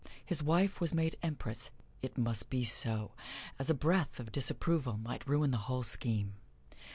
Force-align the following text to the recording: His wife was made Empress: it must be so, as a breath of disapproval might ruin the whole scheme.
His 0.25 0.41
wife 0.41 0.81
was 0.81 0.95
made 0.95 1.15
Empress: 1.21 1.69
it 2.01 2.17
must 2.17 2.49
be 2.49 2.63
so, 2.63 3.11
as 3.59 3.69
a 3.69 3.75
breath 3.75 4.19
of 4.19 4.31
disapproval 4.31 4.97
might 4.97 5.27
ruin 5.27 5.51
the 5.51 5.57
whole 5.69 5.83
scheme. 5.83 6.33